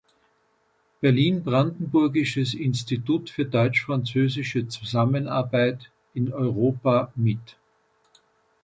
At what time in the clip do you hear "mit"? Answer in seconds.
7.15-7.55